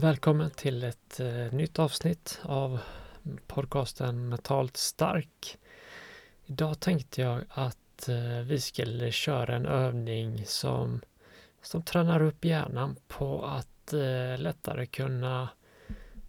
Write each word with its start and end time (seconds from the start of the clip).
Välkommen 0.00 0.50
till 0.50 0.84
ett 0.84 1.20
eh, 1.20 1.52
nytt 1.52 1.78
avsnitt 1.78 2.40
av 2.42 2.80
podcasten 3.46 4.28
Mentalt 4.28 4.76
stark. 4.76 5.58
Idag 6.46 6.80
tänkte 6.80 7.20
jag 7.20 7.40
att 7.48 8.08
eh, 8.08 8.40
vi 8.44 8.60
skulle 8.60 9.12
köra 9.12 9.56
en 9.56 9.66
övning 9.66 10.46
som, 10.46 11.00
som 11.62 11.82
tränar 11.82 12.22
upp 12.22 12.44
hjärnan 12.44 12.96
på 13.08 13.44
att 13.44 13.92
eh, 13.92 14.38
lättare 14.38 14.86
kunna 14.86 15.48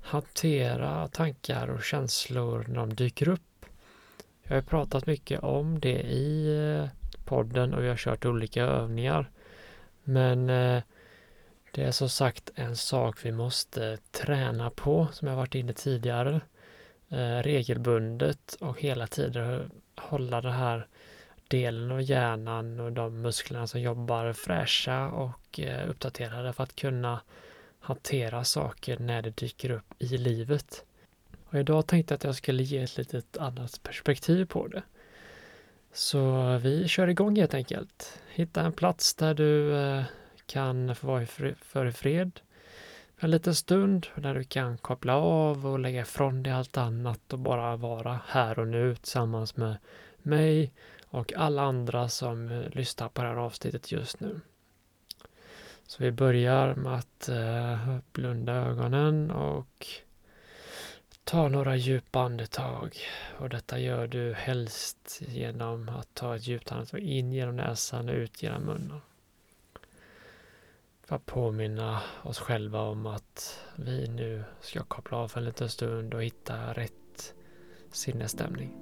hantera 0.02 1.08
tankar 1.08 1.68
och 1.68 1.84
känslor 1.84 2.66
när 2.68 2.76
de 2.76 2.94
dyker 2.94 3.30
upp. 3.30 3.66
Jag 4.44 4.56
har 4.56 4.62
pratat 4.62 5.06
mycket 5.06 5.44
om 5.44 5.80
det 5.80 6.02
i 6.02 6.58
eh, 6.58 6.90
podden 7.26 7.74
och 7.74 7.84
vi 7.84 7.90
har 7.90 7.98
kört 7.98 8.26
olika 8.26 8.64
övningar. 8.64 9.32
Men 10.04 10.50
eh, 10.50 10.84
det 11.72 11.84
är 11.84 11.92
som 11.92 12.10
sagt 12.10 12.52
en 12.56 12.76
sak 12.76 13.26
vi 13.26 13.32
måste 13.32 13.98
träna 14.12 14.70
på 14.70 15.08
som 15.12 15.28
jag 15.28 15.36
varit 15.36 15.56
inne 15.56 15.74
tidigare 15.74 16.42
eh, 17.10 17.38
regelbundet 17.44 18.58
och 18.60 18.82
hela 18.82 19.08
tiden 19.08 19.72
hålla 19.96 20.42
den 20.42 20.54
här 20.54 20.88
delen 21.48 21.92
av 21.92 22.02
hjärnan 22.02 22.80
och 22.80 22.92
de 22.92 23.22
musklerna 23.22 23.68
som 23.68 23.82
jobbar 23.82 24.34
fräscha 24.34 25.08
och 25.08 25.60
eh, 25.60 25.90
uppdaterade 25.90 26.54
för 26.54 26.64
att 26.64 26.76
kunna 26.76 27.22
hantera 27.80 28.44
saker 28.44 29.00
när 29.00 29.22
det 29.22 29.38
dyker 29.38 29.72
upp 29.72 29.94
i 30.00 30.18
livet. 30.18 30.86
Och 31.46 31.60
idag 31.60 31.88
tänkte 31.88 32.12
jag 32.12 32.18
att 32.18 32.24
jag 32.24 32.36
skulle 32.36 32.64
ge 32.64 32.78
ett 32.78 32.98
litet 32.98 33.38
annat 33.38 33.80
perspektiv 33.84 34.46
på 34.46 34.68
det. 34.68 34.84
Så 35.94 36.58
vi 36.58 36.88
kör 36.88 37.08
igång 37.08 37.36
helt 37.36 37.54
enkelt. 37.54 38.22
Hitta 38.30 38.62
en 38.62 38.74
plats 38.74 39.16
där 39.16 39.34
du 39.34 39.78
eh, 39.78 40.04
kan 40.50 40.96
få 40.96 41.08
vara 41.08 41.26
för 41.62 41.86
i 41.86 41.92
fred 41.92 42.40
för 43.18 43.28
en 43.28 43.32
liten 43.32 43.56
stund 43.56 44.08
där 44.16 44.34
du 44.34 44.44
kan 44.44 44.78
koppla 44.78 45.16
av 45.16 45.68
och 45.68 45.80
lägga 45.80 46.02
ifrån 46.02 46.44
dig 46.44 46.54
allt 46.54 46.78
annat 46.78 47.34
och 47.34 47.40
bara 47.40 47.76
vara 47.76 48.20
här 48.28 48.60
och 48.60 48.68
nu 48.68 48.96
tillsammans 48.96 49.58
med 49.58 49.78
mig 50.18 50.74
och 51.08 51.34
alla 51.34 51.62
andra 51.62 52.10
som 52.10 52.52
eh, 52.52 52.70
lyssnar 52.70 53.10
på 53.10 53.22
det 53.22 53.28
här 53.28 53.36
avsnittet 53.36 53.92
just 53.92 54.20
nu. 54.20 54.40
Så 55.88 56.04
vi 56.04 56.12
börjar 56.12 56.76
med 56.76 56.96
att 56.96 57.30
eh, 57.30 57.98
blunda 58.12 58.54
ögonen 58.54 59.32
och 59.32 59.88
ta 61.24 61.48
några 61.48 61.76
djupa 61.76 62.20
andetag. 62.20 62.98
Och 63.40 63.50
detta 63.50 63.80
gör 63.80 64.08
du 64.08 64.34
helst 64.34 65.22
genom 65.28 65.90
att 65.90 66.14
ta 66.14 66.36
ett 66.36 66.48
djupt 66.48 66.72
andetag 66.72 67.00
in 67.00 67.34
genom 67.34 67.56
näsan 67.56 68.10
och 68.10 68.16
ut 68.16 68.44
genom 68.44 68.64
munnen. 68.64 69.02
För 71.10 71.16
att 71.16 71.26
påminna 71.26 72.02
oss 72.24 72.40
själva 72.40 72.82
om 72.82 73.06
att 73.06 73.60
vi 73.76 74.08
nu 74.08 74.44
ska 74.62 74.84
koppla 74.84 75.18
av 75.18 75.28
för 75.28 75.40
en 75.40 75.46
liten 75.46 75.70
stund 75.70 76.14
och 76.14 76.24
hitta 76.24 76.74
rätt 76.74 77.34
sinnesstämning. 77.92 78.78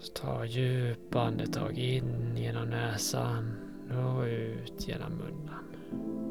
Så 0.00 0.12
ta 0.12 0.44
djupa 0.44 1.20
andetag 1.20 1.78
in 1.78 2.36
genom 2.36 2.68
näsan 2.68 3.56
och 3.90 4.22
ut 4.22 4.88
genom 4.88 5.12
munnen. 5.12 6.27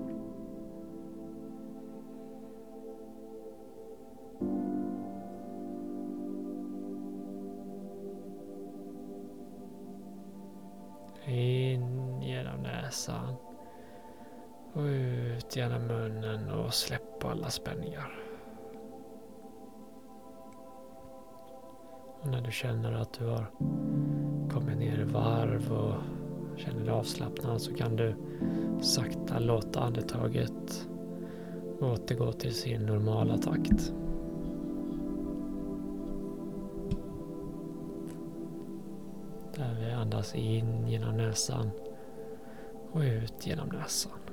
Sa 13.08 13.14
han. 13.14 13.36
och 14.74 14.82
ut 14.82 15.56
genom 15.56 15.88
munnen 15.88 16.50
och 16.50 16.74
släpp 16.74 17.20
på 17.20 17.28
alla 17.28 17.50
spänningar. 17.50 18.20
Och 22.22 22.28
när 22.28 22.42
du 22.42 22.52
känner 22.52 22.94
att 22.94 23.14
du 23.14 23.26
har 23.26 23.52
kommit 24.50 24.78
ner 24.78 25.00
i 25.00 25.04
varv 25.04 25.72
och 25.72 25.96
känner 26.60 26.86
dig 26.86 26.94
avslappnad 26.94 27.62
så 27.62 27.74
kan 27.74 27.96
du 27.96 28.16
sakta 28.82 29.40
låta 29.40 29.80
andetaget 29.80 30.88
återgå 31.80 32.32
till 32.32 32.54
sin 32.54 32.86
normala 32.86 33.38
takt. 33.38 33.94
Där 39.56 39.78
vi 39.80 39.92
andas 39.92 40.36
in 40.36 40.88
genom 40.88 41.18
näsan 41.18 41.72
och 42.98 43.04
ut 43.04 43.48
genom 43.48 43.70
näsan. 43.70 44.27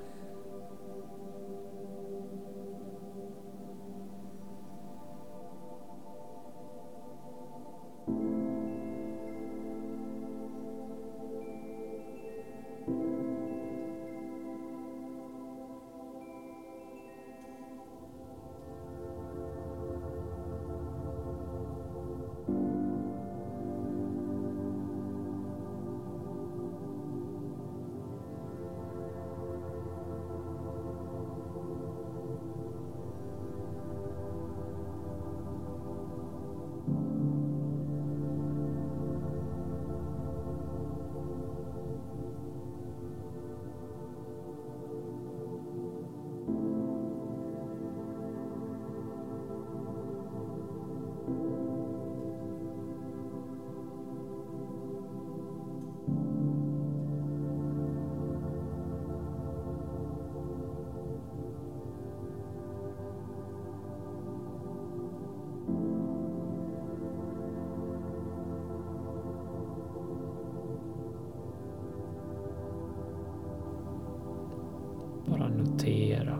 Notera 75.65 76.39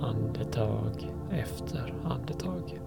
andetag 0.00 1.12
efter 1.30 1.94
andetag. 2.04 2.80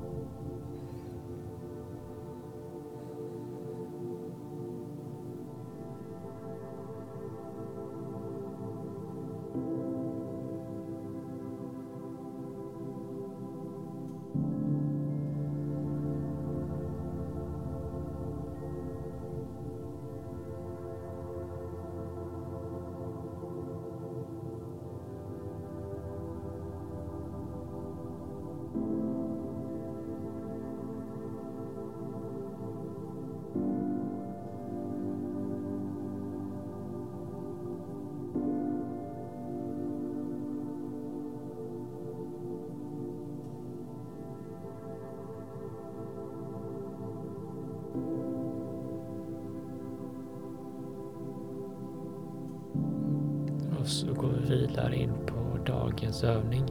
Kommer 54.91 55.03
in 55.03 55.25
på 55.25 55.71
dagens 55.71 56.23
övning. 56.23 56.65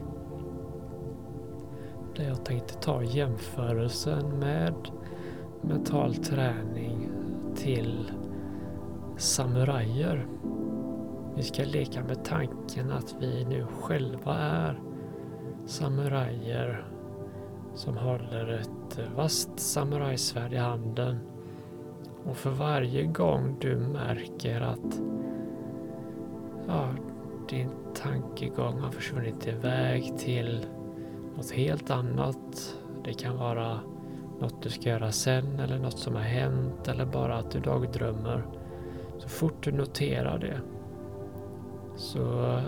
Där 2.17 2.25
jag 2.25 2.45
tänkte 2.45 2.75
ta 2.75 3.03
jämförelsen 3.03 4.39
med 4.39 4.75
mental 5.61 6.15
träning 6.15 7.09
till 7.57 8.13
samurajer. 9.17 10.27
Vi 11.37 11.43
ska 11.43 11.63
leka 11.65 12.05
med 12.05 12.25
tanken 12.25 12.93
att 12.93 13.17
vi 13.21 13.45
nu 13.45 13.67
själva 13.81 14.35
är 14.39 14.81
samurajer 15.67 16.85
som 17.75 17.97
håller 17.97 18.49
ett 18.49 19.01
vasst 19.17 19.51
samurajsvärd 19.57 20.53
i 20.53 20.57
handen. 20.57 21.19
Och 22.25 22.37
för 22.37 22.51
varje 22.51 23.07
gång 23.07 23.57
du 23.61 23.77
märker 23.77 24.61
att 24.61 25.01
ja, 26.67 26.89
din 27.49 27.69
tankegång 27.95 28.81
har 28.81 28.91
försvunnit 28.91 29.47
iväg 29.47 30.19
till 30.19 30.67
något 31.37 31.51
helt 31.51 31.91
annat. 31.91 32.77
Det 33.05 33.13
kan 33.13 33.37
vara 33.37 33.81
något 34.41 34.63
du 34.63 34.71
ska 34.71 34.89
göra 34.89 35.13
sen 35.13 35.59
eller 35.59 35.79
något 35.79 35.99
som 35.99 36.15
har 36.15 36.23
hänt 36.23 36.89
eller 36.89 37.05
bara 37.05 37.37
att 37.37 37.51
du 37.51 37.61
dagdrömmer. 37.61 38.43
Så 39.19 39.29
fort 39.29 39.65
du 39.65 39.73
noterar 39.73 40.39
det 40.39 40.61
så 41.97 42.61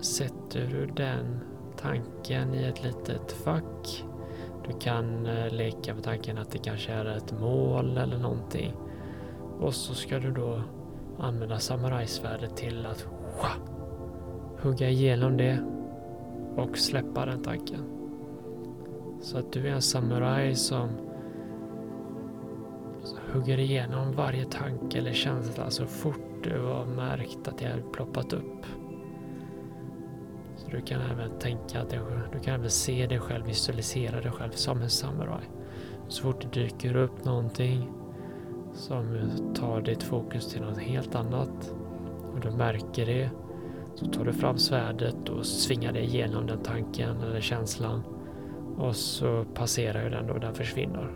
sätter 0.00 0.66
du 0.66 0.86
den 0.86 1.40
tanken 1.76 2.54
i 2.54 2.64
ett 2.64 2.84
litet 2.84 3.32
fack. 3.32 4.04
Du 4.66 4.78
kan 4.78 5.26
eh, 5.26 5.52
leka 5.52 5.94
med 5.94 6.04
tanken 6.04 6.38
att 6.38 6.50
det 6.50 6.58
kanske 6.58 6.92
är 6.92 7.04
ett 7.04 7.40
mål 7.40 7.98
eller 7.98 8.18
någonting. 8.18 8.72
Och 9.60 9.74
så 9.74 9.94
ska 9.94 10.18
du 10.18 10.30
då 10.30 10.62
använda 11.18 11.58
samurajsvärdet 11.58 12.56
till 12.56 12.86
att 12.86 13.06
hugga 14.62 14.88
igenom 14.88 15.36
det 15.36 15.58
och 16.56 16.78
släppa 16.78 17.26
den 17.26 17.42
tanken. 17.42 17.84
Så 19.20 19.38
att 19.38 19.52
du 19.52 19.68
är 19.68 19.72
en 19.72 19.82
samuraj 19.82 20.54
som 20.54 20.88
hugger 23.32 23.58
igenom 23.58 24.12
varje 24.12 24.44
tanke 24.44 24.98
eller 24.98 25.12
känsla 25.12 25.70
så 25.70 25.86
fort 25.86 26.28
du 26.42 26.60
har 26.60 26.86
märkt 26.86 27.48
att 27.48 27.58
det 27.58 27.66
har 27.66 27.92
ploppat 27.92 28.32
upp. 28.32 28.66
Så 30.56 30.70
du 30.70 30.80
kan 30.80 31.00
även 31.00 31.38
tänka 31.38 31.80
att 31.80 31.90
du 32.32 32.40
kan 32.44 32.54
även 32.54 32.70
se 32.70 33.06
dig 33.06 33.18
själv, 33.18 33.46
visualisera 33.46 34.20
dig 34.20 34.30
själv 34.30 34.50
som 34.50 34.82
en 34.82 34.90
samuraj. 34.90 35.50
Så 36.08 36.22
fort 36.22 36.40
det 36.40 36.60
dyker 36.60 36.96
upp 36.96 37.24
någonting 37.24 37.90
som 38.72 39.30
tar 39.54 39.80
ditt 39.80 40.02
fokus 40.02 40.48
till 40.48 40.62
något 40.62 40.78
helt 40.78 41.14
annat 41.14 41.74
och 42.34 42.40
du 42.40 42.50
märker 42.50 43.06
det 43.06 43.30
så 43.98 44.06
tar 44.06 44.24
du 44.24 44.32
fram 44.32 44.58
svärdet 44.58 45.28
och 45.28 45.46
svingar 45.46 45.92
dig 45.92 46.04
igenom 46.04 46.46
den 46.46 46.62
tanken 46.62 47.20
eller 47.22 47.40
känslan 47.40 48.02
och 48.76 48.96
så 48.96 49.44
passerar 49.54 50.04
ju 50.04 50.10
den 50.10 50.30
och 50.30 50.40
den 50.40 50.54
försvinner. 50.54 51.10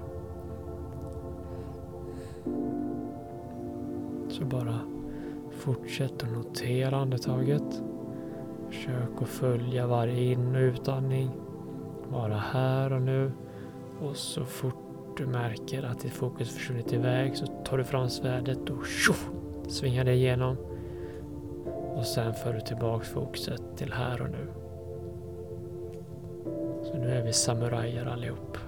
Så 4.29 4.45
bara 4.45 4.79
fortsätt 5.51 6.23
att 6.23 6.33
notera 6.33 6.97
andetaget. 6.97 7.83
Försök 8.69 9.23
att 9.23 9.29
följa 9.29 9.87
varje 9.87 10.33
in 10.33 10.57
och 10.57 10.61
utandning. 10.61 11.31
Vara 12.09 12.37
här 12.37 12.93
och 12.93 13.03
nu. 13.03 13.33
Och 14.01 14.17
så 14.17 14.45
fort 14.45 15.17
du 15.17 15.27
märker 15.27 15.83
att 15.83 16.01
ditt 16.01 16.13
fokus 16.13 16.55
försvunnit 16.55 16.93
iväg 16.93 17.37
så 17.37 17.47
tar 17.47 17.79
du 17.79 17.85
fram 17.85 18.09
svärdet 18.09 18.71
och 18.71 18.87
tjoff, 18.87 19.31
svingar 19.69 20.05
det 20.05 20.15
igenom. 20.15 20.57
Och 21.95 22.07
sen 22.07 22.35
för 22.35 22.53
du 22.53 22.61
tillbaks 22.61 23.09
fokuset 23.09 23.63
till 23.77 23.93
här 23.93 24.23
och 24.23 24.31
nu. 24.31 24.47
Så 26.85 26.99
nu 26.99 27.11
är 27.11 27.23
vi 27.23 27.33
samurajer 27.33 28.07
allihop. 28.07 28.59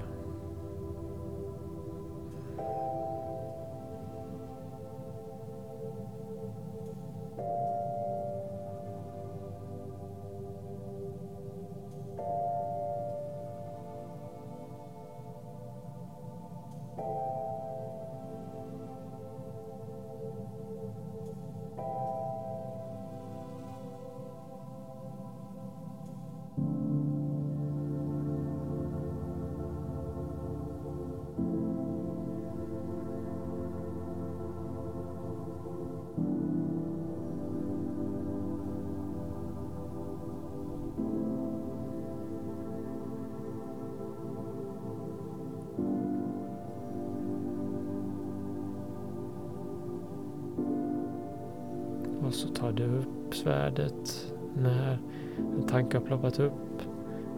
Och 52.34 52.40
så 52.40 52.48
tar 52.48 52.72
du 52.72 52.84
upp 52.84 53.34
svärdet 53.34 54.32
när 54.54 54.98
en 55.38 55.66
tanke 55.66 55.98
har 55.98 56.04
ploppat 56.04 56.40
upp. 56.40 56.82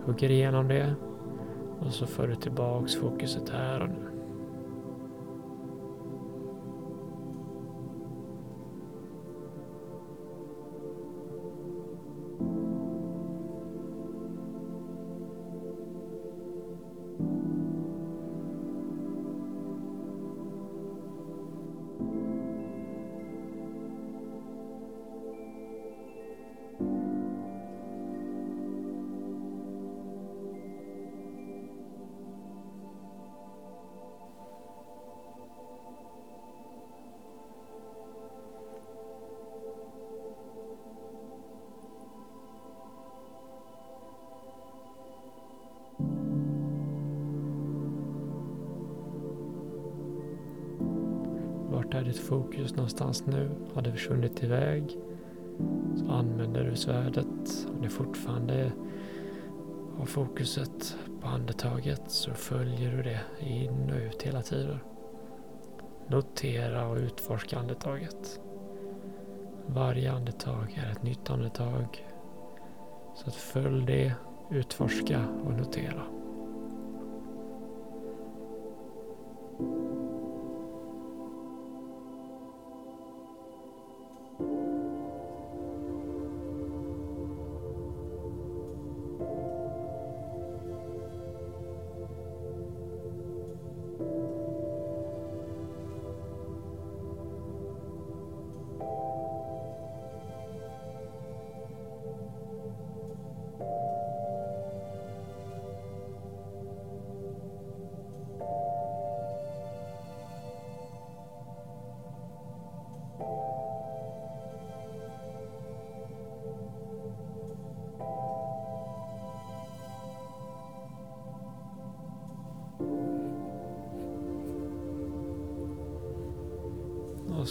Hugger 0.04 0.30
igenom 0.30 0.68
det. 0.68 0.94
Och 1.78 1.92
så 1.92 2.06
för 2.06 2.28
du 2.28 2.34
tillbaks 2.34 2.96
fokuset 2.96 3.48
här 3.48 3.80
och 3.80 3.88
nu. 3.88 4.05
Fokus 52.26 52.74
någonstans 52.74 53.26
nu? 53.26 53.50
Har 53.74 53.82
det 53.82 53.92
försvunnit 53.92 54.42
iväg? 54.42 54.98
Så 55.96 56.10
använder 56.10 56.64
du 56.64 56.76
svärdet. 56.76 57.66
Om 57.74 57.82
det 57.82 57.88
fortfarande 57.88 58.72
har 59.98 60.06
fokuset 60.06 60.96
på 61.20 61.28
andetaget 61.28 62.02
så 62.06 62.30
följer 62.30 62.96
du 62.96 63.02
det 63.02 63.20
in 63.40 63.90
och 63.90 63.96
ut 63.96 64.22
hela 64.22 64.42
tiden. 64.42 64.78
Notera 66.08 66.88
och 66.88 66.96
utforska 66.96 67.58
andetaget. 67.58 68.40
Varje 69.66 70.12
andetag 70.12 70.82
är 70.86 70.92
ett 70.92 71.02
nytt 71.02 71.30
andetag. 71.30 72.06
Så 73.14 73.28
att 73.28 73.34
följ 73.34 73.86
det, 73.86 74.12
utforska 74.50 75.24
och 75.44 75.52
notera. 75.52 76.15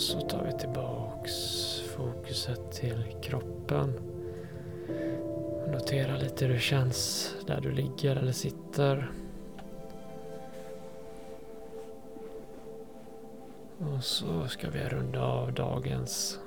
Så 0.05 0.21
tar 0.21 0.43
vi 0.43 0.51
tillbaks 0.51 1.33
fokuset 1.95 2.71
till 2.71 3.15
kroppen. 3.21 3.93
Notera 5.71 6.17
lite 6.17 6.45
hur 6.45 6.53
det 6.53 6.59
känns 6.59 7.31
där 7.47 7.61
du 7.61 7.71
ligger 7.71 8.15
eller 8.15 8.31
sitter. 8.31 9.11
Och 13.79 14.03
så 14.03 14.47
ska 14.47 14.69
vi 14.69 14.79
runda 14.79 15.23
av 15.23 15.53
dagens 15.53 16.39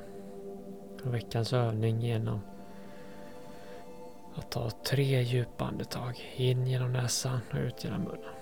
och 1.04 1.14
veckans 1.14 1.52
övning 1.52 2.00
genom 2.00 2.40
att 4.34 4.50
ta 4.50 4.70
tre 4.70 5.22
djupa 5.22 5.64
andetag. 5.64 6.32
In 6.36 6.66
genom 6.66 6.92
näsan 6.92 7.40
och 7.50 7.58
ut 7.58 7.84
genom 7.84 8.02
munnen. 8.02 8.34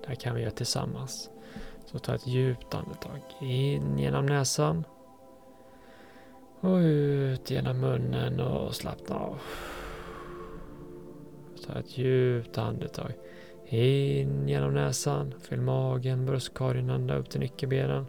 Det 0.00 0.08
här 0.08 0.14
kan 0.14 0.34
vi 0.34 0.40
göra 0.40 0.50
tillsammans. 0.50 1.30
Så 1.92 1.98
ta 1.98 2.14
ett 2.14 2.26
djupt 2.26 2.74
andetag. 2.74 3.20
In 3.40 3.98
genom 3.98 4.26
näsan. 4.26 4.84
Och 6.60 6.76
ut 6.76 7.50
genom 7.50 7.80
munnen 7.80 8.40
och 8.40 8.74
slappna 8.74 9.16
av. 9.16 9.40
Ta 11.66 11.78
ett 11.78 11.98
djupt 11.98 12.58
andetag. 12.58 13.12
In 13.66 14.48
genom 14.48 14.74
näsan. 14.74 15.34
Fyll 15.40 15.60
magen, 15.60 16.26
bröstkorgen 16.26 16.90
ända 16.90 17.16
upp 17.16 17.30
till 17.30 17.40
nyckelbenen. 17.40 18.06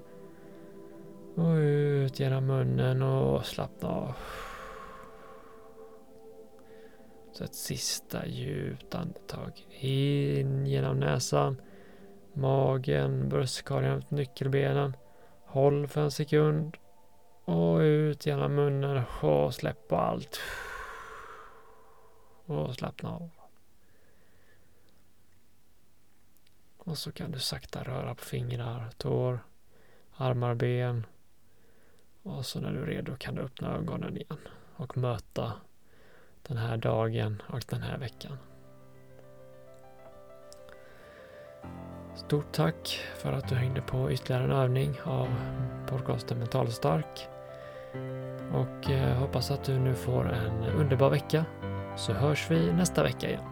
Och 1.35 1.53
ut 1.55 2.19
genom 2.19 2.45
munnen 2.45 3.01
och 3.01 3.45
slappna 3.45 3.89
av. 3.89 4.13
Så 7.31 7.43
ett 7.43 7.55
sista 7.55 8.27
djupt 8.27 8.95
andetag. 8.95 9.67
In 9.79 10.65
genom 10.65 10.99
näsan. 10.99 11.61
Magen, 12.33 13.29
bröstkorgen, 13.29 14.03
nyckelbenen. 14.09 14.97
Håll 15.45 15.87
för 15.87 16.01
en 16.01 16.11
sekund. 16.11 16.77
Och 17.45 17.77
ut 17.79 18.25
genom 18.25 18.55
munnen 18.55 19.03
och 19.21 19.53
släpp 19.53 19.87
på 19.87 19.95
allt. 19.95 20.39
Och 22.45 22.75
slappna 22.75 23.09
av. 23.09 23.29
Och 26.77 26.97
så 26.97 27.11
kan 27.11 27.31
du 27.31 27.39
sakta 27.39 27.83
röra 27.83 28.15
på 28.15 28.23
fingrar, 28.23 28.89
tår, 28.97 29.39
armar, 30.15 30.55
ben. 30.55 31.05
Och 32.23 32.45
så 32.45 32.59
när 32.59 32.71
du 32.71 32.81
är 32.81 32.85
redo 32.85 33.15
kan 33.15 33.35
du 33.35 33.41
öppna 33.41 33.75
ögonen 33.75 34.17
igen 34.17 34.39
och 34.75 34.97
möta 34.97 35.53
den 36.41 36.57
här 36.57 36.77
dagen 36.77 37.41
och 37.47 37.63
den 37.69 37.81
här 37.81 37.97
veckan. 37.97 38.37
Stort 42.19 42.51
tack 42.51 42.99
för 43.17 43.33
att 43.33 43.49
du 43.49 43.55
hängde 43.55 43.81
på 43.81 44.11
ytterligare 44.11 44.43
en 44.43 44.51
övning 44.51 44.99
av 45.03 45.27
podcasten 45.87 46.39
Mental 46.39 46.71
Stark. 46.71 47.27
Och 48.53 48.91
eh, 48.91 49.17
hoppas 49.17 49.51
att 49.51 49.63
du 49.63 49.79
nu 49.79 49.95
får 49.95 50.33
en 50.33 50.63
underbar 50.63 51.09
vecka. 51.09 51.45
Så 51.97 52.13
hörs 52.13 52.51
vi 52.51 52.73
nästa 52.73 53.03
vecka 53.03 53.29
igen. 53.29 53.48